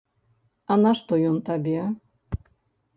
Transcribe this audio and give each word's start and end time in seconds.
А 0.71 0.79
нашто 0.87 1.13
ён 1.29 1.37
табе? 1.53 1.79